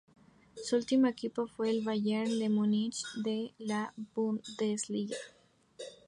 Su 0.55 0.77
último 0.77 1.05
equipo 1.05 1.45
fue 1.45 1.69
el 1.69 1.83
Bayern 1.83 2.39
de 2.39 2.49
Múnich 2.49 3.03
de 3.23 3.53
la 3.59 3.93
Bundesliga. 4.15 5.15